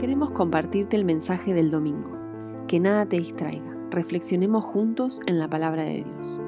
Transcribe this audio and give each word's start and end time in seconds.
Queremos 0.00 0.30
compartirte 0.30 0.96
el 0.96 1.04
mensaje 1.04 1.52
del 1.52 1.70
domingo. 1.70 2.16
Que 2.66 2.80
nada 2.80 3.04
te 3.04 3.18
distraiga. 3.18 3.76
Reflexionemos 3.90 4.64
juntos 4.64 5.20
en 5.26 5.38
la 5.38 5.50
palabra 5.50 5.82
de 5.82 6.04
Dios. 6.04 6.40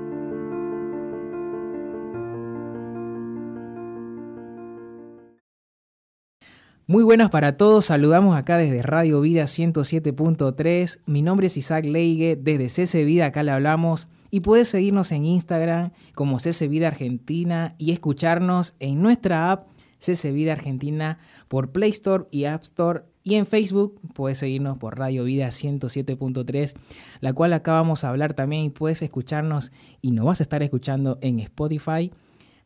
Muy 6.86 7.04
buenas 7.04 7.28
para 7.28 7.58
todos, 7.58 7.84
saludamos 7.84 8.36
acá 8.36 8.56
desde 8.56 8.80
Radio 8.80 9.20
Vida 9.20 9.42
107.3. 9.42 11.00
Mi 11.04 11.20
nombre 11.20 11.48
es 11.48 11.58
Isaac 11.58 11.84
Leige, 11.84 12.36
desde 12.36 12.70
CC 12.70 13.04
Vida 13.04 13.26
acá 13.26 13.42
le 13.42 13.50
hablamos 13.50 14.08
y 14.30 14.40
puedes 14.40 14.68
seguirnos 14.68 15.12
en 15.12 15.26
Instagram 15.26 15.92
como 16.14 16.38
CC 16.38 16.68
Vida 16.68 16.88
Argentina 16.88 17.74
y 17.76 17.92
escucharnos 17.92 18.74
en 18.80 19.02
nuestra 19.02 19.52
app 19.52 19.68
CC 19.98 20.32
Vida 20.32 20.52
Argentina 20.52 21.18
por 21.48 21.70
Play 21.70 21.90
Store 21.90 22.24
y 22.30 22.44
App 22.46 22.62
Store 22.62 23.11
y 23.24 23.36
en 23.36 23.46
Facebook 23.46 24.00
puedes 24.14 24.38
seguirnos 24.38 24.78
por 24.78 24.98
Radio 24.98 25.24
Vida 25.24 25.48
107.3, 25.48 26.74
la 27.20 27.32
cual 27.32 27.52
acá 27.52 27.72
vamos 27.72 28.04
a 28.04 28.08
hablar 28.08 28.34
también 28.34 28.64
y 28.64 28.70
puedes 28.70 29.02
escucharnos 29.02 29.70
y 30.00 30.10
nos 30.10 30.26
vas 30.26 30.40
a 30.40 30.42
estar 30.42 30.62
escuchando 30.62 31.18
en 31.20 31.40
Spotify. 31.40 32.10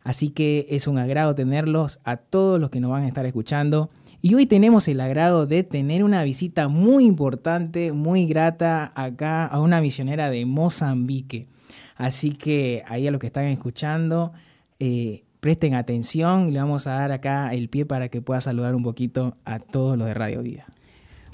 Así 0.03 0.31
que 0.31 0.67
es 0.71 0.87
un 0.87 0.99
agrado 0.99 1.35
tenerlos 1.35 1.99
a 2.05 2.17
todos 2.17 2.61
los 2.61 2.71
que 2.71 2.81
nos 2.81 2.93
van 2.93 3.03
a 3.03 3.09
estar 3.09 3.27
escuchando. 3.27 3.91
Y 4.23 4.35
hoy 4.35 4.47
tenemos 4.47 4.87
el 4.89 5.01
agrado 5.01 5.47
de 5.47 5.65
tener 5.65 6.05
una 6.05 6.23
visita 6.23 6.69
muy 6.69 7.05
importante, 7.05 7.93
muy 7.93 8.27
grata 8.27 8.93
acá 8.95 9.47
a 9.47 9.61
una 9.61 9.81
misionera 9.81 10.31
de 10.31 10.47
Mozambique. 10.47 11.49
Así 11.97 12.31
que 12.33 12.85
ahí 12.87 13.09
a 13.09 13.11
los 13.11 13.21
que 13.21 13.27
están 13.27 13.47
escuchando, 13.47 14.33
eh, 14.79 15.25
presten 15.41 15.75
atención 15.75 16.49
y 16.49 16.53
le 16.53 16.61
vamos 16.61 16.87
a 16.87 16.93
dar 16.93 17.13
acá 17.13 17.53
el 17.53 17.69
pie 17.69 17.87
para 17.87 18.09
que 18.09 18.23
pueda 18.23 18.41
saludar 18.41 18.75
un 18.75 18.83
poquito 18.83 19.37
a 19.45 19.59
todos 19.59 19.97
los 19.97 20.07
de 20.07 20.15
Radio 20.15 20.43
Vida. 20.43 20.67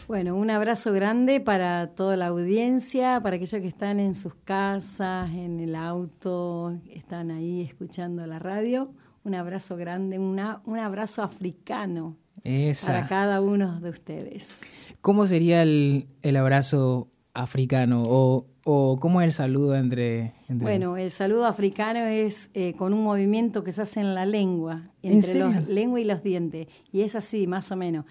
Bueno, 0.08 0.36
un 0.36 0.50
abrazo 0.50 0.92
grande 0.92 1.40
para 1.40 1.88
toda 1.94 2.16
la 2.16 2.26
audiencia, 2.26 3.20
para 3.22 3.36
aquellos 3.36 3.60
que 3.60 3.68
están 3.68 4.00
en 4.00 4.14
sus 4.14 4.34
casas, 4.34 5.30
en 5.30 5.60
el 5.60 5.74
auto, 5.74 6.76
están 6.90 7.30
ahí 7.30 7.62
escuchando 7.62 8.26
la 8.26 8.38
radio. 8.38 8.92
Un 9.24 9.34
abrazo 9.34 9.76
grande, 9.76 10.18
una, 10.18 10.60
un 10.66 10.78
abrazo 10.78 11.22
africano 11.22 12.16
para 12.84 13.06
cada 13.06 13.40
uno 13.40 13.80
de 13.80 13.90
ustedes. 13.90 14.62
¿Cómo 15.00 15.26
sería 15.26 15.62
el, 15.62 16.08
el 16.22 16.36
abrazo 16.36 17.08
africano 17.34 18.02
o, 18.06 18.46
o, 18.64 18.98
cómo 19.00 19.20
es 19.20 19.26
el 19.26 19.32
saludo 19.32 19.74
entre, 19.74 20.34
Bueno, 20.48 20.96
el 20.96 21.10
saludo 21.10 21.46
africano 21.46 22.00
es 22.00 22.50
eh, 22.54 22.74
con 22.74 22.92
un 22.92 23.02
movimiento 23.02 23.64
que 23.64 23.72
se 23.72 23.82
hace 23.82 24.00
en 24.00 24.14
la 24.14 24.26
lengua, 24.26 24.90
entre 25.02 25.38
la 25.38 25.60
lengua 25.60 26.00
y 26.00 26.04
los 26.04 26.22
dientes. 26.22 26.68
Y 26.92 27.02
es 27.02 27.14
así, 27.14 27.46
más 27.46 27.72
o 27.72 27.76
menos. 27.76 28.04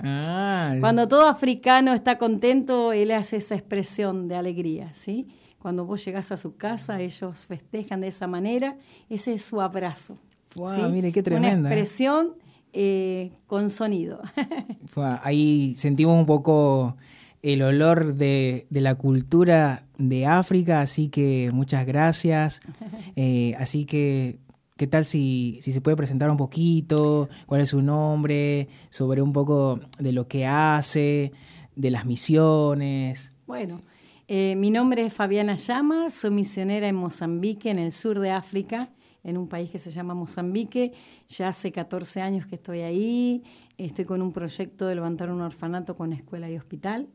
Ah, 0.00 0.76
Cuando 0.80 1.06
todo 1.06 1.28
africano 1.28 1.94
está 1.94 2.18
contento, 2.18 2.92
él 2.92 3.12
hace 3.12 3.36
esa 3.36 3.54
expresión 3.54 4.28
de 4.28 4.36
alegría, 4.36 4.92
¿sí? 4.94 5.28
Cuando 5.58 5.84
vos 5.84 6.04
llegás 6.04 6.32
a 6.32 6.36
su 6.36 6.56
casa, 6.56 7.00
ellos 7.00 7.38
festejan 7.38 8.00
de 8.00 8.08
esa 8.08 8.26
manera, 8.26 8.76
ese 9.08 9.34
es 9.34 9.44
su 9.44 9.60
abrazo. 9.60 10.18
Wow, 10.56 10.90
mire 10.90 11.12
qué 11.12 11.22
tremenda. 11.22 11.58
Una 11.58 11.68
expresión 11.68 12.34
eh, 12.72 13.32
con 13.46 13.70
sonido. 13.70 14.20
Ahí 15.22 15.74
sentimos 15.76 16.18
un 16.18 16.26
poco 16.26 16.96
el 17.42 17.62
olor 17.62 18.14
de, 18.14 18.66
la 18.70 18.94
cultura 18.94 19.84
de 19.98 20.26
África, 20.26 20.80
así 20.80 21.08
que 21.08 21.50
muchas 21.52 21.86
gracias. 21.86 22.60
Eh, 23.14 23.54
así 23.58 23.84
que, 23.84 24.38
¿qué 24.78 24.86
tal 24.86 25.04
si, 25.04 25.58
si, 25.60 25.72
se 25.72 25.82
puede 25.82 25.98
presentar 25.98 26.30
un 26.30 26.38
poquito? 26.38 27.28
¿Cuál 27.44 27.60
es 27.60 27.68
su 27.68 27.82
nombre? 27.82 28.68
Sobre 28.88 29.20
un 29.20 29.34
poco 29.34 29.80
de 29.98 30.12
lo 30.12 30.28
que 30.28 30.46
hace, 30.46 31.32
de 31.76 31.90
las 31.90 32.06
misiones. 32.06 33.36
Bueno, 33.46 33.80
eh, 34.28 34.54
mi 34.56 34.70
nombre 34.70 35.04
es 35.04 35.12
Fabiana 35.12 35.56
Llamas, 35.56 36.14
soy 36.14 36.30
misionera 36.30 36.88
en 36.88 36.94
Mozambique, 36.94 37.70
en 37.70 37.78
el 37.78 37.92
sur 37.92 38.18
de 38.18 38.30
África 38.30 38.88
en 39.24 39.36
un 39.36 39.48
país 39.48 39.70
que 39.70 39.78
se 39.78 39.90
llama 39.90 40.14
Mozambique. 40.14 40.92
Ya 41.28 41.48
hace 41.48 41.72
14 41.72 42.20
años 42.20 42.46
que 42.46 42.56
estoy 42.56 42.80
ahí. 42.80 43.42
Estoy 43.78 44.04
con 44.04 44.22
un 44.22 44.32
proyecto 44.32 44.86
de 44.86 44.94
levantar 44.94 45.30
un 45.30 45.40
orfanato 45.40 45.96
con 45.96 46.12
escuela 46.12 46.50
y 46.50 46.56
hospital. 46.56 47.08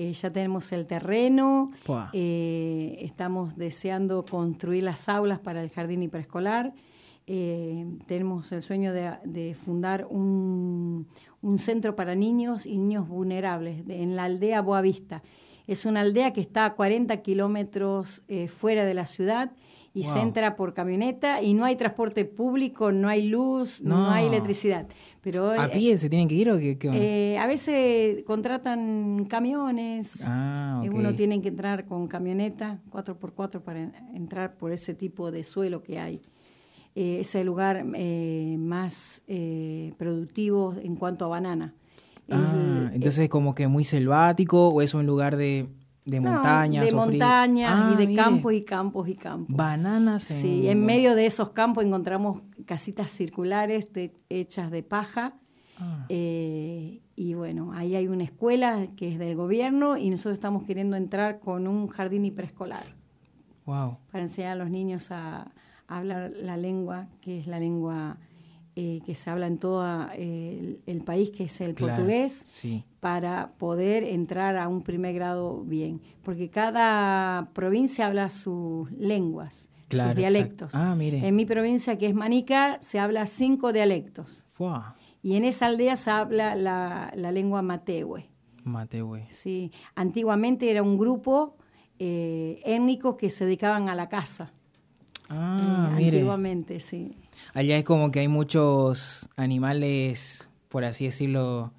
Eh, 0.00 0.12
ya 0.12 0.30
tenemos 0.30 0.70
el 0.70 0.86
terreno, 0.86 1.72
eh, 2.12 2.98
estamos 3.00 3.56
deseando 3.56 4.24
construir 4.24 4.84
las 4.84 5.08
aulas 5.08 5.40
para 5.40 5.60
el 5.60 5.70
jardín 5.70 6.04
y 6.04 6.08
preescolar. 6.08 6.72
Eh, 7.26 7.84
tenemos 8.06 8.52
el 8.52 8.62
sueño 8.62 8.92
de, 8.92 9.56
fundar 9.60 10.06
un, 10.08 11.08
centro 11.56 11.96
para 11.96 12.14
niños 12.14 12.64
y 12.64 12.78
niños 12.78 13.08
vulnerables 13.08 13.82
en 13.88 14.14
la 14.14 14.26
aldea 14.26 14.62
Boavista. 14.62 15.24
Es 15.68 15.84
una 15.84 16.00
aldea 16.00 16.32
que 16.32 16.40
está 16.40 16.64
a 16.64 16.74
40 16.74 17.22
kilómetros 17.22 18.22
fuera 18.48 18.84
de 18.84 18.94
la 18.94 19.06
ciudad 19.06 19.52
y 19.98 20.04
se 20.04 20.20
entra 20.20 20.54
por 20.54 20.74
camioneta 20.74 21.42
y 21.42 21.54
no 21.54 21.64
hay 21.64 21.76
transporte 21.76 22.24
público, 22.24 22.92
no 22.92 23.08
hay 23.08 23.26
luz, 23.26 23.80
no, 23.82 24.10
hay 24.10 24.26
electricidad. 24.26 24.86
Pero, 25.20 25.50
¿A 25.50 25.68
pie 25.68 25.98
se 25.98 26.08
tienen 26.08 26.28
que 26.28 26.36
ir 26.36 26.50
o 26.50 26.58
qué? 26.58 26.78
Eh, 26.82 27.38
a 27.38 27.46
veces 27.46 28.22
contratan 28.24 29.26
camiones, 29.28 30.22
ah, 30.24 30.82
uno 30.92 31.14
tiene 31.14 31.40
que 31.40 31.48
entrar 31.48 31.84
con 31.86 32.06
camioneta 32.06 32.78
4x4 32.90 33.60
para 33.60 33.80
entrar 34.14 34.56
por 34.56 34.72
ese 34.72 34.94
tipo 34.94 35.30
de 35.30 35.42
suelo 35.42 35.82
que 35.82 35.98
hay. 35.98 36.20
Eh, 36.94 37.18
es 37.20 37.34
el 37.34 37.46
lugar 37.46 37.84
eh, 37.94 38.56
más 38.58 39.22
productivo 39.96 40.76
en 40.80 40.94
cuanto 40.96 41.24
a 41.24 41.28
banana. 41.28 41.74
Ah, 42.30 42.90
entonces 42.92 43.24
es 43.24 43.28
como 43.28 43.54
que 43.54 43.68
muy 43.68 43.84
selvático 43.84 44.68
o 44.68 44.82
es 44.82 44.94
un 44.94 45.06
lugar 45.06 45.36
de 45.36 45.68
de 46.08 46.20
montañas. 46.20 46.86
de 46.86 46.92
montañas 46.92 47.90
y 47.90 47.94
ah, 47.94 47.96
de 47.96 48.14
campos 48.14 48.52
y 48.54 48.62
campos 48.62 49.08
y 49.08 49.14
campos. 49.14 49.54
Bananas. 49.54 50.22
sí, 50.22 50.66
en 50.66 50.84
medio 50.84 51.14
de 51.14 51.26
esos 51.26 51.50
campos 51.50 51.84
encontramos 51.84 52.40
casitas 52.64 53.10
circulares 53.10 53.88
hechas 54.30 54.70
de 54.70 54.82
paja. 54.82 55.34
Ah. 55.78 56.06
Eh, 56.08 57.02
y 57.14 57.34
bueno, 57.34 57.72
ahí 57.72 57.94
hay 57.94 58.08
una 58.08 58.24
escuela 58.24 58.86
que 58.96 59.12
es 59.12 59.18
del 59.18 59.36
gobierno 59.36 59.98
y 59.98 60.08
nosotros 60.08 60.34
estamos 60.34 60.64
queriendo 60.64 60.96
entrar 60.96 61.40
con 61.40 61.68
un 61.68 61.88
jardín 61.88 62.24
y 62.24 62.30
preescolar. 62.30 62.94
Wow. 63.66 63.98
Para 64.10 64.24
enseñar 64.24 64.52
a 64.52 64.56
los 64.56 64.70
niños 64.70 65.10
a 65.10 65.52
hablar 65.88 66.32
la 66.34 66.56
lengua, 66.56 67.08
que 67.20 67.38
es 67.38 67.46
la 67.46 67.60
lengua 67.60 68.16
eh, 68.80 69.02
que 69.04 69.16
se 69.16 69.28
habla 69.28 69.48
en 69.48 69.58
todo 69.58 69.84
eh, 70.12 70.78
el, 70.86 71.00
país, 71.02 71.30
que 71.30 71.46
es 71.46 71.60
el 71.60 71.74
portugués, 71.74 72.44
para 73.00 73.50
poder 73.58 74.04
entrar 74.04 74.56
a 74.56 74.68
un 74.68 74.82
primer 74.82 75.16
grado 75.16 75.64
bien. 75.64 76.00
Porque 76.22 76.48
cada 76.48 77.50
provincia 77.54 78.06
habla 78.06 78.30
sus 78.30 78.88
lenguas, 78.92 79.68
sus 79.90 80.14
dialectos. 80.14 80.76
Ah, 80.76 80.96
en 80.96 81.34
mi 81.34 81.44
provincia, 81.44 81.98
que 81.98 82.06
es 82.06 82.14
Manica, 82.14 82.78
se 82.80 83.00
habla 83.00 83.26
cinco 83.26 83.72
dialectos. 83.72 84.44
Y 85.24 85.34
en 85.34 85.42
esa 85.42 85.66
aldea 85.66 85.96
se 85.96 86.10
habla 86.12 86.54
la, 86.54 87.32
lengua 87.32 87.62
matehue. 87.62 88.28
Matehue. 88.62 89.26
Sí. 89.28 89.72
Antiguamente 89.96 90.70
era 90.70 90.84
un 90.84 90.98
grupo 90.98 91.56
eh, 91.98 92.62
étnico 92.64 93.16
que 93.16 93.30
se 93.30 93.44
dedicaban 93.44 93.88
a 93.88 93.96
la 93.96 94.08
caza. 94.08 94.52
Ah, 95.28 95.90
Antiguamente, 95.94 96.80
sí. 96.80 97.16
Allá 97.54 97.76
es 97.76 97.84
como 97.84 98.10
que 98.10 98.20
hay 98.20 98.28
muchos 98.28 99.28
animales, 99.36 100.50
por 100.68 100.84
así 100.84 101.04
decirlo, 101.04 101.72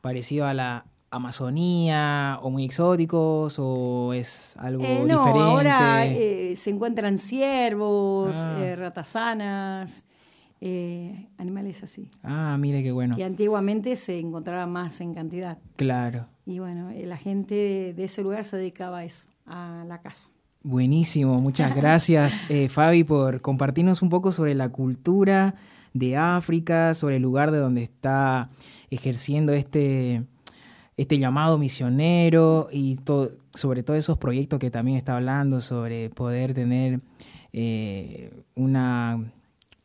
parecidos 0.00 0.48
a 0.48 0.54
la 0.54 0.84
Amazonía 1.10 2.38
o 2.42 2.50
muy 2.50 2.64
exóticos 2.64 3.56
o 3.58 4.12
es 4.12 4.54
algo 4.58 4.84
eh, 4.84 5.04
no, 5.06 5.24
diferente. 5.24 5.40
Ahora 5.40 6.06
eh, 6.06 6.54
se 6.54 6.70
encuentran 6.70 7.16
ciervos, 7.16 8.36
ah. 8.36 8.58
eh, 8.60 8.76
ratazanas, 8.76 10.04
animales 11.38 11.82
así. 11.82 12.10
Ah, 12.22 12.56
mire 12.58 12.82
qué 12.82 12.92
bueno. 12.92 13.16
Que 13.16 13.24
antiguamente 13.24 13.96
se 13.96 14.18
encontraba 14.18 14.66
más 14.66 15.00
en 15.00 15.14
cantidad. 15.14 15.58
Claro. 15.76 16.26
Y 16.44 16.58
bueno, 16.58 16.90
la 16.92 17.16
gente 17.16 17.94
de 17.94 18.04
ese 18.04 18.22
lugar 18.22 18.44
se 18.44 18.58
dedicaba 18.58 18.98
a 18.98 19.04
eso, 19.04 19.26
a 19.46 19.84
la 19.86 20.02
caza. 20.02 20.28
Buenísimo, 20.62 21.38
muchas 21.38 21.74
gracias 21.76 22.42
eh, 22.48 22.68
Fabi 22.68 23.04
por 23.04 23.40
compartirnos 23.40 24.02
un 24.02 24.08
poco 24.08 24.32
sobre 24.32 24.54
la 24.54 24.70
cultura 24.70 25.54
de 25.94 26.16
África, 26.16 26.94
sobre 26.94 27.16
el 27.16 27.22
lugar 27.22 27.50
de 27.50 27.58
donde 27.58 27.82
está 27.82 28.50
ejerciendo 28.90 29.52
este, 29.52 30.24
este 30.96 31.18
llamado 31.18 31.58
misionero 31.58 32.68
y 32.72 32.98
sobre 33.54 33.82
todos 33.82 33.98
esos 33.98 34.18
proyectos 34.18 34.58
que 34.58 34.70
también 34.70 34.96
está 34.96 35.16
hablando, 35.16 35.60
sobre 35.60 36.10
poder 36.10 36.54
tener 36.54 37.00
eh, 37.52 38.32
una, 38.54 39.32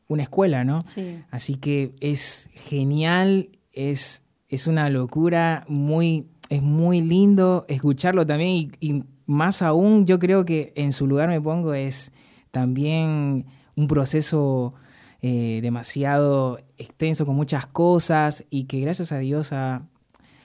una 0.07 0.23
escuela, 0.23 0.63
¿no? 0.63 0.81
Sí. 0.87 1.19
Así 1.31 1.55
que 1.55 1.93
es 1.99 2.49
genial, 2.53 3.49
es, 3.71 4.23
es 4.49 4.67
una 4.67 4.89
locura, 4.89 5.65
muy, 5.67 6.27
es 6.49 6.61
muy 6.61 7.01
lindo 7.01 7.65
escucharlo 7.67 8.25
también 8.25 8.71
y 8.79 9.03
más 9.25 9.61
aún 9.61 10.05
yo 10.05 10.19
creo 10.19 10.45
que 10.45 10.73
en 10.75 10.91
su 10.91 11.07
lugar 11.07 11.29
me 11.29 11.41
pongo 11.41 11.73
es 11.73 12.11
también 12.51 13.45
un 13.75 13.87
proceso 13.87 14.73
eh, 15.21 15.59
demasiado 15.61 16.59
extenso 16.77 17.25
con 17.25 17.35
muchas 17.35 17.65
cosas 17.65 18.45
y 18.49 18.65
que 18.65 18.81
gracias 18.81 19.11
a 19.11 19.19
Dios 19.19 19.53
a 19.53 19.83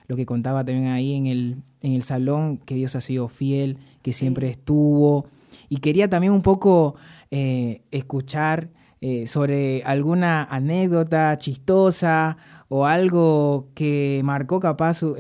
lo 0.07 0.17
que 0.17 0.25
contaba 0.25 0.65
también 0.65 0.87
ahí 0.87 1.15
en 1.15 1.27
el, 1.27 1.57
en 1.83 1.93
el 1.93 2.03
salón, 2.03 2.59
que 2.59 2.75
Dios 2.75 2.97
ha 2.97 3.01
sido 3.01 3.29
fiel, 3.29 3.79
que 4.03 4.13
siempre 4.13 4.49
estuvo. 4.49 5.27
Y 5.69 5.79
quería 5.79 6.09
también 6.09 6.33
un 6.33 6.43
poco 6.43 6.95
eh, 7.31 7.83
escuchar 7.91 8.71
eh, 9.01 9.27
sobre 9.27 9.83
alguna 9.85 10.45
anécdota 10.45 11.37
chistosa 11.37 12.37
o 12.69 12.85
algo 12.85 13.69
que 13.75 14.21
marcó 14.25 14.61
capaz 14.61 14.95
su, 14.95 15.17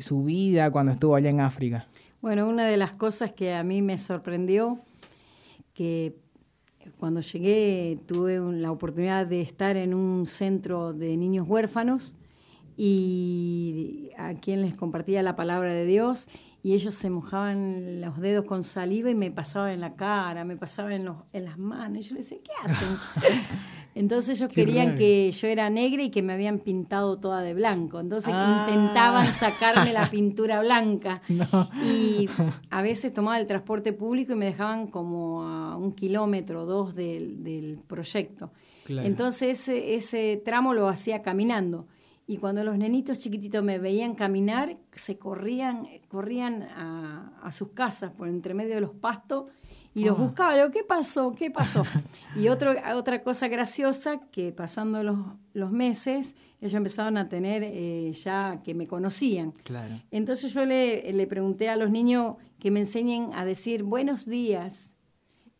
su 0.00 0.24
vida 0.24 0.70
cuando 0.70 0.92
estuvo 0.92 1.14
allá 1.16 1.30
en 1.30 1.40
África. 1.40 1.88
Bueno, 2.20 2.48
una 2.48 2.66
de 2.66 2.76
las 2.76 2.92
cosas 2.92 3.32
que 3.32 3.54
a 3.54 3.64
mí 3.64 3.82
me 3.82 3.98
sorprendió, 3.98 4.78
que 5.74 6.14
cuando 6.98 7.20
llegué 7.20 7.98
tuve 8.06 8.38
la 8.38 8.70
oportunidad 8.70 9.26
de 9.26 9.40
estar 9.40 9.76
en 9.76 9.94
un 9.94 10.26
centro 10.26 10.92
de 10.92 11.16
niños 11.16 11.48
huérfanos 11.48 12.14
y 12.76 14.10
a 14.16 14.34
quien 14.34 14.62
les 14.62 14.76
compartía 14.76 15.22
la 15.22 15.36
palabra 15.36 15.72
de 15.72 15.84
Dios 15.84 16.28
y 16.62 16.74
ellos 16.74 16.94
se 16.94 17.10
mojaban 17.10 18.00
los 18.00 18.20
dedos 18.20 18.44
con 18.44 18.62
saliva 18.62 19.10
y 19.10 19.14
me 19.14 19.30
pasaban 19.30 19.72
en 19.72 19.80
la 19.80 19.96
cara, 19.96 20.44
me 20.44 20.56
pasaban 20.56 20.92
en, 20.92 21.12
en 21.32 21.44
las 21.44 21.58
manos. 21.58 21.98
Y 21.98 22.08
yo 22.08 22.14
les 22.14 22.30
decía, 22.30 22.42
¿qué 22.44 22.52
hacen? 22.64 22.88
Entonces 23.94 24.40
ellos 24.40 24.52
querían 24.52 24.94
que 24.96 25.30
yo 25.32 25.48
era 25.48 25.68
negra 25.68 26.02
y 26.02 26.10
que 26.10 26.22
me 26.22 26.32
habían 26.32 26.60
pintado 26.60 27.18
toda 27.18 27.42
de 27.42 27.52
blanco. 27.52 28.00
Entonces 28.00 28.32
ah. 28.34 28.66
intentaban 28.66 29.26
sacarme 29.26 29.92
la 29.92 30.08
pintura 30.10 30.60
blanca. 30.60 31.20
Y 31.84 32.28
a 32.70 32.82
veces 32.82 33.12
tomaba 33.12 33.38
el 33.38 33.46
transporte 33.46 33.92
público 33.92 34.32
y 34.32 34.36
me 34.36 34.46
dejaban 34.46 34.86
como 34.86 35.42
a 35.42 35.76
un 35.76 35.92
kilómetro 35.92 36.62
o 36.62 36.66
dos 36.66 36.94
del, 36.94 37.78
proyecto. 37.86 38.50
Entonces 38.88 39.60
ese, 39.60 39.94
ese 39.94 40.40
tramo 40.42 40.72
lo 40.72 40.88
hacía 40.88 41.22
caminando. 41.22 41.86
Y 42.26 42.38
cuando 42.38 42.64
los 42.64 42.78
nenitos 42.78 43.18
chiquititos 43.18 43.62
me 43.62 43.78
veían 43.78 44.14
caminar, 44.14 44.78
se 44.92 45.18
corrían, 45.18 45.86
corrían 46.08 46.62
a, 46.62 47.32
a 47.42 47.52
sus 47.52 47.72
casas 47.72 48.12
por 48.12 48.28
entre 48.28 48.54
medio 48.54 48.74
de 48.74 48.80
los 48.80 48.92
pastos 48.92 49.46
y 49.94 50.04
los 50.04 50.18
ah. 50.18 50.22
buscaba, 50.22 50.56
digo, 50.56 50.70
¿qué 50.70 50.84
pasó? 50.84 51.34
¿Qué 51.34 51.50
pasó? 51.50 51.84
y 52.36 52.48
otro, 52.48 52.74
otra 52.94 53.22
cosa 53.22 53.48
graciosa, 53.48 54.20
que 54.30 54.52
pasando 54.52 55.02
los, 55.02 55.18
los 55.52 55.70
meses, 55.70 56.34
ellos 56.60 56.74
empezaron 56.74 57.16
a 57.16 57.28
tener 57.28 57.62
eh, 57.62 58.12
ya 58.12 58.58
que 58.64 58.74
me 58.74 58.86
conocían. 58.86 59.52
Claro. 59.64 60.00
Entonces 60.10 60.54
yo 60.54 60.64
le, 60.64 61.12
le 61.12 61.26
pregunté 61.26 61.68
a 61.68 61.76
los 61.76 61.90
niños 61.90 62.36
que 62.58 62.70
me 62.70 62.80
enseñen 62.80 63.30
a 63.34 63.44
decir 63.44 63.82
buenos 63.82 64.26
días 64.26 64.94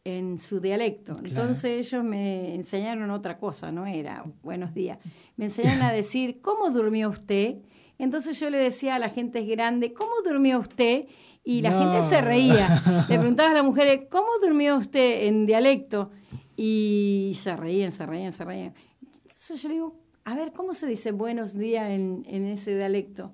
en 0.05 0.39
su 0.39 0.61
dialecto. 0.61 1.19
Entonces 1.23 1.87
ellos 1.87 2.05
me 2.05 2.55
enseñaron 2.55 3.11
otra 3.11 3.39
cosa, 3.39 3.71
no 3.71 3.87
era 3.87 4.25
buenos 4.43 4.75
días. 4.75 4.99
Me 5.37 5.47
enseñaron 5.47 5.83
a 5.83 5.93
decir, 5.93 6.41
¿cómo 6.41 6.71
durmió 6.71 7.09
usted? 7.09 7.57
Entonces 7.99 8.39
yo 8.41 8.51
le 8.51 8.59
decía 8.59 8.97
a 8.97 8.99
la 8.99 9.09
gente 9.09 9.43
grande, 9.45 9.93
¿cómo 9.93 10.13
durmió 10.25 10.59
usted? 10.59 11.07
Y 11.45 11.63
la 11.63 11.73
gente 11.73 12.03
se 12.03 12.21
reía. 12.21 12.83
Le 13.09 13.19
preguntaba 13.19 13.51
a 13.51 13.55
las 13.55 13.65
mujeres, 13.65 14.03
¿cómo 14.11 14.29
durmió 14.43 14.77
usted 14.77 15.27
en 15.27 15.47
dialecto? 15.47 16.11
Y 16.57 17.33
se 17.37 17.57
reían, 17.57 17.93
se 17.93 18.07
reían, 18.07 18.33
se 18.33 18.45
reían. 18.45 18.75
Entonces 19.01 19.63
yo 19.63 19.69
le 19.69 19.75
digo, 19.75 19.97
a 20.25 20.35
ver, 20.35 20.53
¿cómo 20.53 20.75
se 20.75 20.87
dice 20.87 21.13
buenos 21.13 21.57
días 21.57 21.91
en, 21.91 22.25
en 22.29 22.47
ese 22.47 22.77
dialecto? 22.77 23.33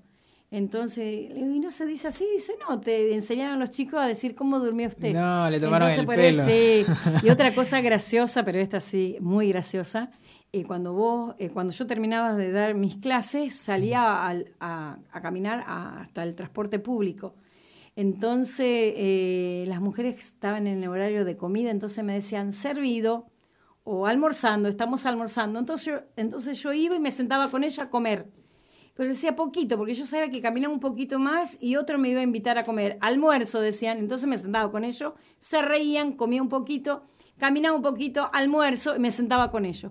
Entonces, 0.51 1.29
le 1.29 1.35
digo, 1.35 1.51
¿y 1.51 1.61
no 1.61 1.71
se 1.71 1.85
dice 1.85 2.09
así? 2.09 2.27
Dice, 2.33 2.55
no, 2.67 2.81
te 2.81 3.13
enseñaron 3.13 3.59
los 3.59 3.71
chicos 3.71 4.01
a 4.01 4.07
decir 4.07 4.35
cómo 4.35 4.59
durmió 4.59 4.89
usted. 4.89 5.13
No, 5.13 5.51
le 5.51 5.61
tomaron 5.61 5.91
el 5.91 6.07
pelo. 6.07 6.45
Sí. 6.45 6.87
Y 7.23 7.29
otra 7.29 7.53
cosa 7.55 7.83
graciosa, 7.83 8.43
pero 8.45 8.59
esta 8.59 8.81
sí, 8.81 9.19
muy 9.21 9.51
graciosa, 9.51 10.11
eh, 10.51 10.65
cuando 10.65 10.95
vos, 10.95 11.35
eh, 11.39 11.51
cuando 11.51 11.75
yo 11.75 11.87
terminaba 11.87 12.35
de 12.35 12.51
dar 12.51 12.75
mis 12.75 12.97
clases, 12.97 13.55
salía 13.55 14.01
a, 14.01 14.37
a, 14.61 14.99
a, 15.13 15.21
caminar 15.21 15.65
hasta 15.67 16.23
el 16.23 16.35
transporte 16.35 16.79
público. 16.79 17.35
Entonces, 17.99 18.95
eh, 18.97 19.65
las 19.67 19.81
mujeres 19.81 20.21
estaban 20.21 20.69
en 20.69 20.85
el 20.85 20.89
horario 20.89 21.25
de 21.25 21.37
comida, 21.37 21.73
entonces 21.73 22.05
me 22.05 22.13
decían, 22.13 22.53
servido 22.53 23.27
o 23.83 24.07
almorzando, 24.07 24.69
estamos 24.69 25.05
almorzando. 25.05 25.59
Entonces 25.59 26.63
yo, 26.63 26.73
iba 26.73 26.95
y 26.95 27.01
me 27.01 27.11
sentaba 27.11 27.51
con 27.51 27.65
ella 27.65 27.83
a 27.83 27.91
comer. 27.91 28.31
Pero 28.95 29.09
decía 29.09 29.35
poquito, 29.35 29.77
porque 29.77 29.95
yo 29.95 30.07
sabía 30.07 30.31
que 30.31 30.41
caminaba 30.41 30.73
un 30.73 30.79
poquito 30.79 31.19
más 31.19 31.59
y 31.61 31.75
otro 31.75 31.99
me 31.99 32.11
iba 32.11 32.21
a 32.21 32.23
invitar 32.23 32.57
a 32.57 32.65
comer. 32.65 32.99
Almuerzo, 33.01 33.61
decían, 33.61 33.99
entonces 33.99 34.29
me 34.29 34.39
sentaba 34.39 34.71
con 34.71 34.85
ellos, 34.85 35.15
se 35.41 35.61
reían, 35.61 36.13
comía 36.13 36.41
un 36.41 36.49
poquito, 36.49 37.03
caminaba 37.37 37.75
un 37.75 37.83
poquito, 37.83 38.31
almuerzo 38.33 38.95
y 38.95 39.01
me 39.01 39.11
sentaba 39.11 39.51
con 39.51 39.65
ellos. 39.65 39.91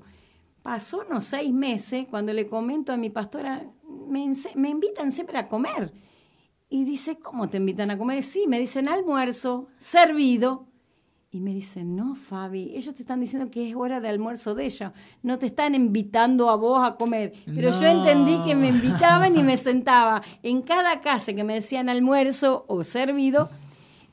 Pasó 0.63 1.03
unos 1.05 1.25
seis 1.25 1.53
meses 1.53 2.05
cuando 2.09 2.31
le 2.31 2.47
comento 2.47 2.93
a 2.93 2.95
mi 2.95 3.09
pastora, 3.09 3.69
me 4.07 4.69
invitan 4.69 5.11
siempre 5.11 5.37
a 5.37 5.49
comer. 5.49 5.91
Y 6.69 6.83
dice, 6.83 7.17
¿cómo 7.17 7.47
te 7.47 7.57
invitan 7.57 7.91
a 7.91 7.97
comer? 7.97 8.23
Sí, 8.23 8.45
me 8.47 8.59
dicen 8.59 8.89
almuerzo, 8.89 9.67
servido. 9.77 10.67
Y 11.29 11.41
me 11.41 11.53
dicen, 11.53 11.95
no, 11.95 12.15
Fabi, 12.15 12.75
ellos 12.75 12.95
te 12.95 13.03
están 13.03 13.19
diciendo 13.19 13.51
que 13.51 13.69
es 13.69 13.75
hora 13.75 13.99
de 13.99 14.07
almuerzo 14.07 14.55
de 14.55 14.65
ella. 14.65 14.93
No 15.23 15.37
te 15.37 15.45
están 15.45 15.75
invitando 15.75 16.49
a 16.49 16.55
vos 16.55 16.81
a 16.83 16.95
comer. 16.95 17.33
Pero 17.45 17.71
yo 17.71 17.85
entendí 17.85 18.41
que 18.43 18.55
me 18.55 18.69
invitaban 18.69 19.37
y 19.37 19.43
me 19.43 19.57
sentaba 19.57 20.21
en 20.41 20.61
cada 20.61 21.01
casa 21.01 21.33
que 21.33 21.43
me 21.43 21.55
decían 21.55 21.89
almuerzo 21.89 22.65
o 22.67 22.83
servido. 22.83 23.49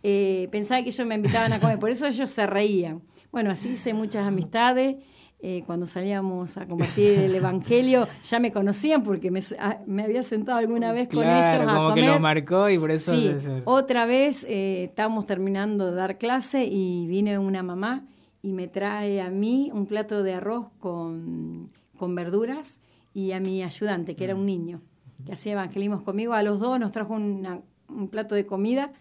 Eh, 0.02 0.48
pensaba 0.50 0.82
que 0.82 0.88
ellos 0.88 1.06
me 1.06 1.14
invitaban 1.14 1.52
a 1.52 1.60
comer. 1.60 1.78
Por 1.78 1.90
eso 1.90 2.06
ellos 2.06 2.30
se 2.30 2.46
reían. 2.46 3.00
Bueno, 3.30 3.50
así 3.50 3.70
hice 3.70 3.94
muchas 3.94 4.26
amistades. 4.26 4.96
Eh, 5.46 5.62
cuando 5.66 5.84
salíamos 5.84 6.56
a 6.56 6.64
compartir 6.64 7.18
el 7.18 7.34
Evangelio, 7.34 8.08
ya 8.22 8.40
me 8.40 8.50
conocían 8.50 9.02
porque 9.02 9.30
me, 9.30 9.40
ah, 9.58 9.78
había 10.02 10.22
sentado 10.22 10.56
alguna 10.56 10.90
vez 10.92 11.06
con 11.10 11.22
ellos 11.22 11.44
a 11.44 11.66
como 11.66 11.94
que 11.94 12.00
lo 12.00 12.18
marcó 12.18 12.70
y 12.70 12.78
por 12.78 12.90
eso... 12.90 13.14
Sí, 13.14 13.30
otra 13.66 14.06
vez 14.06 14.46
eh, 14.48 14.84
estábamos 14.84 15.26
terminando 15.26 15.90
de 15.90 15.96
dar 15.96 16.16
clase 16.16 16.64
y 16.64 17.06
viene 17.08 17.38
una 17.38 17.62
mamá 17.62 18.06
y 18.40 18.54
me 18.54 18.68
trae 18.68 19.20
a 19.20 19.28
mí 19.28 19.70
un 19.70 19.84
plato 19.84 20.22
de 20.22 20.32
arroz 20.32 20.68
con, 20.80 21.70
con 21.98 22.14
verduras 22.14 22.80
y 23.12 23.32
a 23.32 23.38
mi 23.38 23.62
ayudante, 23.62 24.16
que 24.16 24.24
era 24.24 24.34
un 24.34 24.46
niño, 24.46 24.80
que 25.26 25.34
hacía 25.34 25.52
evangelismos 25.52 26.00
conmigo. 26.00 26.32
A 26.32 26.42
los 26.42 26.58
dos 26.58 26.80
nos 26.80 26.90
trajo 26.90 27.12
un 27.12 28.08
plato 28.10 28.34
de 28.34 28.46
comida 28.46 28.94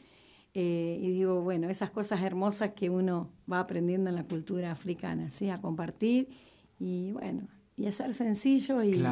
eh, 0.53 0.99
y 1.01 1.09
digo, 1.11 1.41
bueno, 1.41 1.69
esas 1.69 1.89
cosas 1.89 2.21
hermosas 2.21 2.71
que 2.75 2.89
uno 2.89 3.29
va 3.51 3.59
aprendiendo 3.59 4.09
en 4.09 4.15
la 4.15 4.23
cultura 4.23 4.71
africana, 4.71 5.31
¿sí? 5.31 5.49
A 5.49 5.59
compartir 5.59 6.29
y 6.79 7.11
bueno, 7.11 7.47
y 7.75 7.87
a 7.87 7.91
ser 7.91 8.13
sencillo 8.13 8.83
y, 8.83 9.03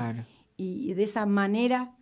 y, 0.58 0.94
de 0.94 1.04
esa 1.04 1.26
manera, 1.26 1.96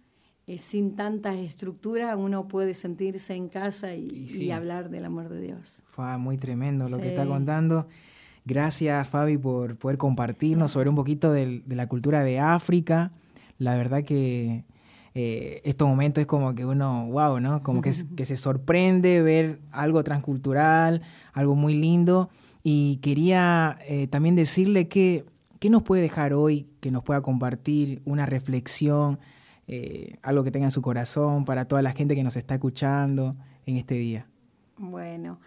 eh, 0.46 0.58
sin 0.58 0.98
tantas 0.98 1.38
estructuras, 1.38 2.18
uno 2.18 2.50
puede 2.50 2.74
sentirse 2.74 3.34
en 3.34 3.48
casa 3.48 3.96
y, 3.96 4.52
hablar 4.52 4.90
del 4.90 5.06
amor 5.06 5.30
de 5.30 5.40
Dios. 5.40 5.82
Fue 5.86 6.18
muy 6.18 6.38
tremendo 6.38 6.90
lo 6.90 6.98
que 6.98 7.10
está 7.10 7.26
contando. 7.26 7.88
Gracias, 8.44 9.08
Fabi, 9.08 9.38
por 9.38 9.78
poder 9.78 9.98
compartirnos 9.98 10.72
sobre 10.72 10.90
un 10.90 10.96
poquito 10.96 11.32
de 11.32 11.64
la 11.68 11.88
cultura 11.88 12.24
de 12.26 12.40
África. 12.40 13.12
La 13.58 13.76
verdad 13.76 14.04
que 14.04 14.66
eh, 15.16 15.62
estos 15.64 15.88
momentos 15.88 16.22
es 16.22 16.28
como 16.28 16.54
que 16.54 16.66
uno, 16.66 17.08
wow, 17.08 17.40
¿no? 17.40 17.64
Como 17.64 17.82
que, 17.82 17.94
que 18.16 18.26
se 18.26 18.38
sorprende 18.38 19.22
ver 19.22 19.60
algo 19.72 20.04
transcultural, 20.04 21.02
algo 21.34 21.56
muy 21.56 21.76
lindo. 21.76 22.30
Y 22.64 22.98
quería 22.98 23.78
eh, 23.88 24.08
también 24.08 24.36
decirle 24.36 24.88
que, 24.88 25.26
¿qué 25.60 25.70
nos 25.70 25.84
puede 25.84 26.02
dejar 26.02 26.34
hoy, 26.34 26.68
que 26.80 26.92
nos 26.92 27.04
pueda 27.04 27.22
compartir 27.22 28.02
una 28.06 28.26
reflexión, 28.26 29.20
eh, 29.68 30.18
algo 30.22 30.44
que 30.44 30.52
tenga 30.52 30.66
en 30.66 30.72
su 30.72 30.82
corazón 30.82 31.46
para 31.46 31.66
toda 31.66 31.82
la 31.82 31.92
gente 31.92 32.16
que 32.16 32.24
nos 32.24 32.36
está 32.36 32.56
escuchando 32.56 33.36
en 33.66 33.78
este 33.78 33.96
día? 33.96 34.28
Bueno, 34.78 35.40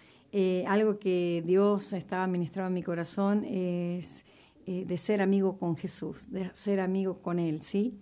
algo 0.66 0.98
que 0.98 1.42
Dios 1.46 1.92
estaba 1.92 2.26
ministrando 2.26 2.68
en 2.68 2.74
mi 2.74 2.82
corazón 2.82 3.44
es 3.44 4.24
de 4.66 4.98
ser 4.98 5.20
amigo 5.20 5.58
con 5.58 5.76
Jesús, 5.76 6.30
de 6.30 6.50
ser 6.54 6.80
amigo 6.80 7.18
con 7.20 7.38
Él, 7.38 7.62
¿sí? 7.62 7.98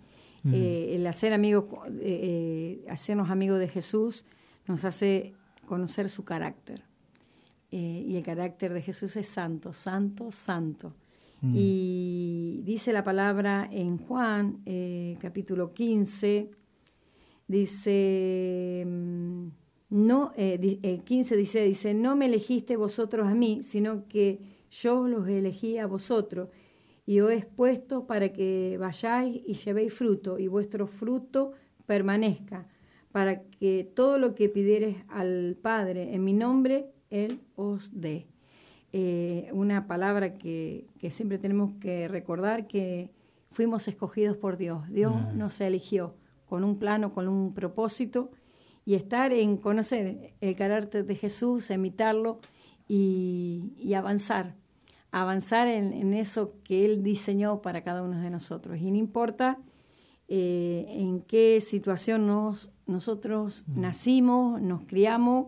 Eh, 0.49 0.95
el 0.95 1.05
hacer 1.05 1.33
amigos, 1.33 1.65
eh, 1.87 2.79
eh, 2.83 2.85
hacernos 2.89 3.29
amigos 3.29 3.59
de 3.59 3.67
Jesús 3.67 4.25
nos 4.67 4.83
hace 4.85 5.33
conocer 5.67 6.09
su 6.09 6.23
carácter. 6.23 6.83
y 7.73 8.17
el 8.17 8.23
carácter 8.23 8.73
de 8.73 8.81
Jesús 8.81 9.15
es 9.15 9.29
santo, 9.29 9.71
santo, 9.71 10.33
santo. 10.33 10.93
Mm. 11.39 11.53
Y 11.55 12.61
dice 12.65 12.91
la 12.91 13.01
palabra 13.01 13.69
en 13.71 13.97
Juan, 13.97 14.61
capítulo 15.21 15.71
15, 15.71 16.51
dice, 17.47 18.83
mm, 18.85 19.47
no, 19.91 20.33
15 20.33 21.37
dice, 21.37 21.63
dice, 21.63 21.93
no 21.93 22.17
me 22.17 22.25
elegiste 22.25 22.75
vosotros 22.75 23.25
a 23.25 23.35
mí, 23.35 23.63
sino 23.63 24.05
que 24.09 24.41
yo 24.69 25.07
los 25.07 25.25
elegí 25.29 25.77
a 25.77 25.87
vosotros 25.87 26.49
y 27.11 27.19
os 27.19 27.29
he 27.29 27.41
puesto 27.41 28.07
para 28.07 28.31
que 28.31 28.77
vayáis 28.79 29.41
y 29.45 29.53
llevéis 29.53 29.93
fruto, 29.93 30.39
y 30.39 30.47
vuestro 30.47 30.87
fruto 30.87 31.51
permanezca, 31.85 32.69
para 33.11 33.41
que 33.41 33.83
todo 33.93 34.17
lo 34.17 34.33
que 34.33 34.47
pidieres 34.47 34.95
al 35.09 35.57
Padre 35.61 36.15
en 36.15 36.23
mi 36.23 36.31
nombre, 36.31 36.85
Él 37.09 37.41
os 37.57 37.99
dé. 37.99 38.27
eh, 38.93 39.49
una 39.51 39.87
palabra 39.87 40.37
que, 40.37 40.87
siempre 41.09 41.37
tenemos 41.37 41.73
que 41.81 42.07
recordar, 42.07 42.65
que 42.65 43.09
fuimos 43.51 43.89
escogidos 43.89 44.37
por 44.37 44.55
Dios. 44.55 44.89
Dios 44.89 45.13
mm. 45.13 45.37
nos 45.37 45.59
eligió 45.59 46.15
con 46.45 46.63
un 46.63 46.79
plano, 46.79 47.13
con 47.13 47.27
un 47.27 47.53
propósito, 47.53 48.31
y 48.85 48.93
estar 48.95 49.33
en 49.33 49.57
conocer 49.57 50.33
el 50.39 50.55
carácter 50.55 51.05
de 51.05 51.15
Jesús, 51.15 51.71
imitarlo 51.71 52.39
y, 52.87 53.93
avanzar, 53.97 54.55
avanzar 55.11 55.67
en, 55.67 56.13
eso 56.13 56.53
que 56.63 56.85
Él 56.85 57.03
diseñó 57.03 57.61
para 57.61 57.83
cada 57.83 58.03
uno 58.03 58.19
de 58.19 58.29
nosotros. 58.29 58.79
Y 58.79 58.91
no 58.91 58.97
importa 58.97 59.59
eh, 60.27 60.85
en 60.87 61.21
qué 61.21 61.59
situación 61.61 62.27
nos, 62.27 62.69
nosotros 62.85 63.65
mm. 63.67 63.81
nacimos, 63.81 64.61
nos 64.61 64.85
criamos, 64.85 65.47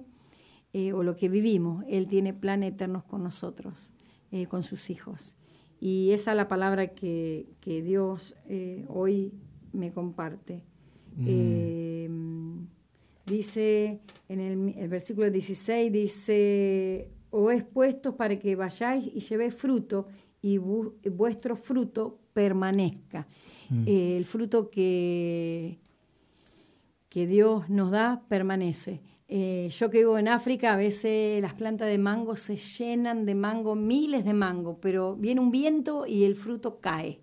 eh, 0.75 0.91
o 0.91 1.03
lo 1.03 1.15
que 1.15 1.29
vivimos. 1.29 1.85
Él 1.87 2.07
tiene 2.07 2.33
planes 2.33 2.73
eternos 2.73 3.03
con 3.03 3.21
nosotros, 3.21 3.93
eh, 4.31 4.47
con 4.47 4.63
sus 4.63 4.89
hijos. 4.89 5.35
Y 5.79 6.09
esa 6.13 6.31
es 6.31 6.37
la 6.37 6.47
palabra 6.47 6.87
que, 6.87 7.45
Dios 7.63 8.35
eh, 8.49 8.83
hoy 8.87 9.33
me 9.71 9.91
comparte. 9.91 10.63
Mm. 11.15 12.65
dice 13.27 13.99
en 14.27 14.39
el, 14.39 14.87
versículo 14.89 15.29
16, 15.29 15.91
dice, 15.91 17.07
o 17.33 17.51
es 17.51 17.63
puesto 17.63 18.15
para 18.15 18.37
que 18.39 18.55
vayáis 18.55 19.05
y 19.13 19.19
llevéis 19.19 19.55
fruto 19.55 20.07
y 20.41 20.57
vuestro 20.57 21.55
fruto 21.55 22.19
permanezca. 22.33 23.27
Mm. 23.69 23.87
el 23.87 24.25
fruto 24.25 24.69
que, 24.69 25.79
que 27.09 27.27
Dios 27.27 27.69
nos 27.69 27.91
da 27.91 28.21
permanece. 28.27 29.01
Eh, 29.27 29.69
yo 29.71 29.89
que 29.89 29.99
vivo 29.99 30.17
en 30.17 30.27
África, 30.27 30.73
a 30.73 30.75
veces 30.75 31.41
las 31.41 31.53
plantas 31.53 31.87
de 31.87 31.97
mango 31.97 32.35
se 32.35 32.57
llenan 32.57 33.25
de 33.25 33.35
mango, 33.35 33.73
miles 33.75 34.25
de 34.25 34.33
mango, 34.33 34.77
pero 34.79 35.15
viene 35.15 35.41
un 35.41 35.49
viento 35.49 36.05
y 36.05 36.25
el 36.25 36.35
fruto 36.35 36.79
cae. 36.79 37.21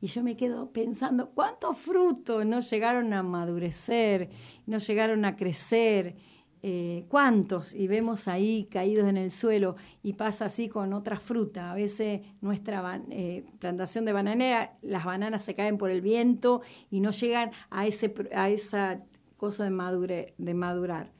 Y 0.00 0.08
yo 0.08 0.24
me 0.24 0.36
quedo 0.36 0.72
pensando, 0.72 1.30
¿cuántos 1.30 1.78
frutos 1.78 2.44
no 2.44 2.60
llegaron 2.60 3.12
a 3.12 3.22
madurecer, 3.22 4.30
no 4.66 4.78
llegaron 4.78 5.24
a 5.24 5.36
crecer? 5.36 6.16
Eh, 6.64 7.06
¿Cuántos? 7.08 7.74
Y 7.74 7.88
vemos 7.88 8.28
ahí 8.28 8.68
caídos 8.70 9.08
en 9.08 9.16
el 9.16 9.32
suelo 9.32 9.74
y 10.02 10.12
pasa 10.12 10.44
así 10.44 10.68
con 10.68 10.92
otras 10.92 11.20
frutas. 11.20 11.64
A 11.64 11.74
veces 11.74 12.20
nuestra 12.40 13.02
eh, 13.10 13.44
plantación 13.58 14.04
de 14.04 14.12
bananera, 14.12 14.78
las 14.80 15.04
bananas 15.04 15.42
se 15.44 15.56
caen 15.56 15.76
por 15.76 15.90
el 15.90 16.00
viento 16.00 16.62
y 16.88 17.00
no 17.00 17.10
llegan 17.10 17.50
a, 17.68 17.86
ese, 17.86 18.14
a 18.32 18.48
esa 18.48 19.02
cosa 19.36 19.68
de, 19.68 20.34
de 20.38 20.54
madurar. 20.54 21.12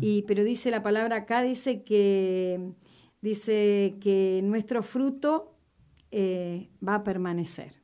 Y, 0.00 0.22
pero 0.22 0.44
dice 0.44 0.70
la 0.70 0.82
palabra 0.82 1.16
acá, 1.16 1.42
dice 1.42 1.82
que, 1.82 2.72
dice 3.22 3.96
que 4.00 4.40
nuestro 4.42 4.82
fruto 4.82 5.54
eh, 6.10 6.68
va 6.86 6.96
a 6.96 7.04
permanecer. 7.04 7.80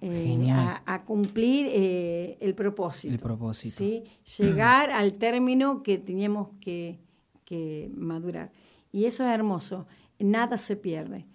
Eh, 0.00 0.24
genial. 0.26 0.80
A, 0.84 1.02
cumplir 1.04 1.66
eh, 1.70 2.38
el 2.40 2.54
propósito. 2.54 3.12
El 3.12 3.20
propósito. 3.20 3.76
¿sí? 3.76 4.04
Llegar 4.38 4.90
al 4.90 5.14
término 5.14 5.82
que 5.82 5.98
teníamos 5.98 6.48
que, 6.60 6.98
que, 7.44 7.90
madurar. 7.94 8.52
Y 8.92 9.04
eso 9.04 9.24
es 9.24 9.30
hermoso. 9.30 9.86
Nada 10.18 10.56
se 10.58 10.76
pierde. 10.76 11.26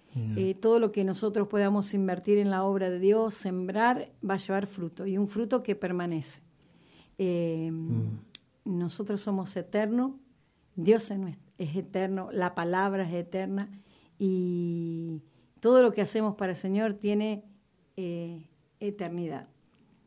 todo 0.60 0.80
lo 0.80 0.92
que 0.92 1.04
nosotros 1.04 1.48
podamos 1.48 1.92
invertir 1.92 2.38
en 2.38 2.50
la 2.50 2.64
obra 2.64 2.88
de 2.88 2.98
Dios, 2.98 3.34
sembrar, 3.34 4.10
va 4.28 4.34
a 4.34 4.38
llevar 4.38 4.66
fruto. 4.66 5.06
Y 5.06 5.18
un 5.18 5.28
fruto 5.28 5.62
que 5.62 5.74
permanece. 5.74 6.40
Mm 7.18 8.16
nosotros 8.66 9.20
somos 9.20 9.56
eternos, 9.56 10.12
Dios 10.74 11.10
es, 11.10 11.76
eterno, 11.76 12.28
la 12.32 12.54
palabra 12.54 13.04
es 13.04 13.14
eterna 13.14 13.70
y 14.18 15.22
todo 15.60 15.82
lo 15.82 15.92
que 15.92 16.02
hacemos 16.02 16.34
para 16.34 16.52
el 16.52 16.58
Señor 16.58 16.94
tiene 16.94 17.44
eh, 17.96 18.46
eternidad. 18.80 19.48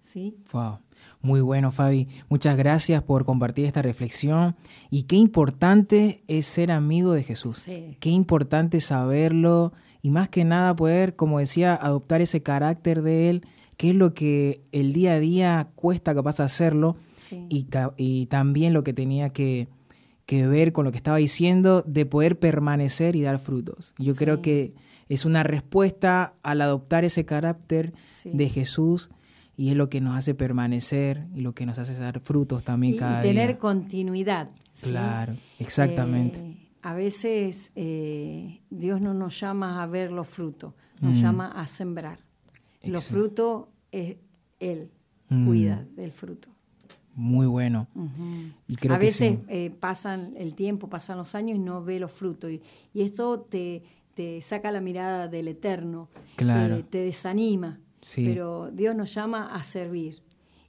¿sí? 0.02 0.38
Wow. 0.52 0.80
Muy 1.22 1.42
bueno, 1.42 1.72
Fabi. 1.72 2.08
Muchas 2.30 2.58
gracias 2.58 3.04
por 3.04 3.26
compartir 3.26 3.66
esta 3.66 3.82
reflexión. 3.82 4.56
Y 4.90 5.04
qué 5.04 5.16
importante 5.16 6.24
es 6.28 6.46
ser 6.46 6.72
amigo 6.72 7.14
de 7.14 7.24
Jesús. 7.24 7.66
Qué 8.00 8.10
importante 8.10 8.80
saberlo 8.80 9.74
y 10.02 10.12
más 10.12 10.30
que 10.30 10.46
nada 10.46 10.76
poder, 10.76 11.16
como 11.16 11.40
decía, 11.40 11.76
adoptar 11.76 12.22
ese 12.22 12.42
carácter 12.42 13.02
de 13.02 13.30
Él, 13.30 13.46
que 13.78 13.90
es 13.90 13.96
lo 13.96 14.14
que 14.14 14.62
el 14.72 14.94
día 14.94 15.14
a 15.14 15.20
día 15.20 15.70
cuesta 15.76 16.14
capaz 16.14 16.40
hacerlo 16.40 16.98
y, 17.50 18.26
también 18.26 18.74
lo 18.74 18.84
que 18.84 18.94
tenía 18.94 19.30
que, 19.30 19.68
ver 20.28 20.74
con 20.74 20.86
lo 20.86 20.92
que 20.92 20.98
estaba 20.98 21.18
diciendo 21.18 21.84
de 21.86 22.06
poder 22.06 22.40
permanecer 22.40 23.16
y 23.16 23.22
dar 23.22 23.40
frutos. 23.40 23.94
Yo 23.98 24.16
creo 24.16 24.42
que 24.42 24.74
es 25.10 25.26
una 25.26 25.44
respuesta 25.44 26.36
al 26.44 26.62
adoptar 26.62 27.04
ese 27.04 27.26
carácter 27.26 27.94
de 28.24 28.50
Jesús 28.50 29.10
y 29.58 29.70
es 29.70 29.76
lo 29.76 29.90
que 29.90 30.00
nos 30.00 30.16
hace 30.16 30.36
permanecer 30.36 31.28
y 31.36 31.42
lo 31.42 31.54
que 31.54 31.66
nos 31.66 31.78
hace 31.80 31.94
dar 31.96 32.20
frutos 32.22 32.64
también 32.64 32.96
cada 32.96 33.22
día. 33.22 33.32
Y 33.32 33.36
tener 33.36 33.58
continuidad. 33.58 34.52
Claro, 34.82 35.36
exactamente. 35.58 36.40
Eh, 36.40 36.70
a 36.82 36.94
veces 36.94 37.72
eh, 37.76 38.62
Dios 38.70 39.02
no 39.02 39.14
nos 39.14 39.38
llama 39.38 39.84
a 39.84 39.88
ver 39.88 40.12
los 40.12 40.30
frutos, 40.30 40.74
nos 41.02 41.18
mm. 41.18 41.22
llama 41.22 41.48
a 41.48 41.68
sembrar. 41.68 42.20
Los 42.84 43.08
frutos, 43.08 43.66
es 43.92 44.16
Él 44.60 44.92
mm. 45.28 45.46
cuida 45.46 45.86
del 45.96 46.12
fruto 46.12 46.50
muy 47.20 47.48
bueno. 47.48 47.88
a 48.90 48.98
veces 48.98 49.40
eh, 49.50 49.72
pasan 49.78 50.34
el 50.38 50.56
tiempo, 50.56 50.90
pasan 50.90 51.18
los 51.18 51.36
años 51.36 51.58
y 51.58 51.60
no 51.60 51.84
ve 51.84 52.00
los 52.00 52.14
frutos. 52.14 52.50
Y, 52.50 52.62
esto 52.94 53.42
te, 53.42 53.84
te, 54.20 54.42
saca 54.42 54.70
la 54.70 54.82
mirada 54.82 55.30
del 55.30 55.48
eterno, 55.48 56.10
claro. 56.36 56.76
Eh, 56.76 56.84
te 56.84 56.98
desanima. 56.98 57.80
Pero 58.18 58.70
Dios 58.70 58.94
nos 58.94 59.14
llama 59.14 59.56
a 59.56 59.64
servir 59.64 60.22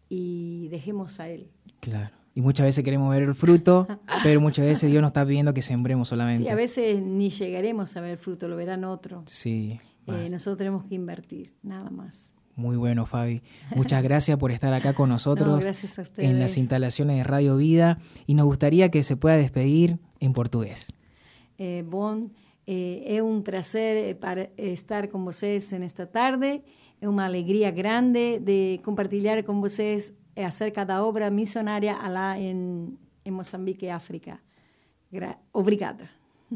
y 0.09 0.69
dejemos 0.69 1.19
a 1.19 1.28
Él. 1.28 1.50
Claro. 1.80 2.14
Y 2.33 2.42
muchas 2.42 2.66
veces 2.66 2.85
queremos 2.85 3.11
ver 3.11 3.25
el 3.25 3.35
fruto, 3.35 3.88
pero 4.23 4.40
muchas 4.40 4.66
veces 4.66 4.88
Dios 4.88 5.02
nos 5.02 5.09
está 5.09 5.26
pidiendo 5.26 5.52
que 5.52 5.62
sembremos 5.62 6.07
solamente. 6.07 6.45
Sí, 6.45 6.49
a 6.49 6.54
veces 6.54 7.02
ni 7.02 7.28
llegaremos 7.30 7.97
a 7.97 8.00
ver 8.00 8.12
el 8.12 8.19
fruto, 8.19 8.47
lo 8.47 8.54
verán 8.54 8.85
otros. 8.85 9.25
Sí. 9.26 9.80
Eh, 10.07 10.30
nosotros 10.30 10.59
tenemos 10.59 10.85
que 10.85 10.95
invertir, 10.95 11.52
nada 11.64 11.90
más. 11.90 12.30
Muy 12.54 12.76
bueno, 12.76 13.04
Fabi. 13.04 13.42
Muchas 13.75 14.00
gracias 14.04 14.38
por 14.38 14.52
estar 14.52 14.73
acá 14.73 14.92
con 14.92 15.09
nosotros 15.09 15.64
en 16.19 16.38
las 16.38 16.57
instalaciones 16.57 17.16
de 17.16 17.25
Radio 17.25 17.57
Vida 17.57 17.99
y 18.28 18.35
nos 18.35 18.47
gustaría 18.47 18.92
que 18.92 19.02
se 19.02 19.16
pueda 19.16 19.37
despedir 19.37 19.99
en 20.21 20.35
portugués. 20.35 20.92
Eh, 21.59 21.85
bon, 21.85 22.33
eh, 22.72 23.16
é 23.16 23.22
um 23.22 23.42
prazer 23.42 24.14
para 24.16 24.48
estar 24.56 25.08
com 25.08 25.24
vocês 25.24 25.72
nesta 25.72 26.06
tarde. 26.06 26.62
É 27.00 27.08
uma 27.08 27.24
alegria 27.24 27.68
grande 27.72 28.38
de 28.38 28.80
compartilhar 28.84 29.42
com 29.42 29.60
vocês 29.60 30.14
acerca 30.36 30.84
da 30.84 31.04
obra 31.04 31.30
missionária 31.30 31.96
lá 32.08 32.38
em, 32.38 32.96
em 33.24 33.30
Moçambique, 33.32 33.88
África. 33.88 34.38
Gra 35.10 35.36
obrigada. 35.52 36.08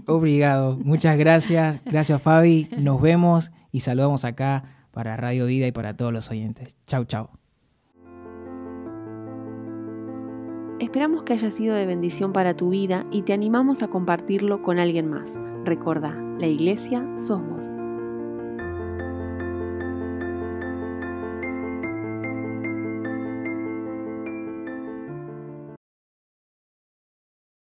Obrigado. 0.06 0.78
Muchas 0.84 1.16
gracias. 1.16 1.80
Gracias, 1.84 2.22
Fabi. 2.22 2.68
Nos 2.78 3.00
vemos 3.00 3.50
y 3.72 3.80
saludamos 3.80 4.24
acá 4.24 4.86
para 4.92 5.16
Radio 5.16 5.46
Vida 5.46 5.66
y 5.66 5.72
para 5.72 5.96
todos 5.96 6.12
los 6.12 6.30
oyentes. 6.30 6.76
Chau, 6.86 7.04
chau. 7.06 7.28
Esperamos 10.78 11.24
que 11.24 11.32
haya 11.32 11.50
sido 11.50 11.74
de 11.74 11.86
bendición 11.86 12.32
para 12.32 12.54
tu 12.54 12.70
vida 12.70 13.02
y 13.10 13.22
te 13.22 13.32
animamos 13.32 13.82
a 13.82 13.88
compartirlo 13.88 14.62
con 14.62 14.78
alguien 14.78 15.08
más. 15.08 15.40
Recuerda, 15.64 16.14
la 16.38 16.46
iglesia 16.46 17.02
sos 17.16 17.40
vos. 17.48 17.83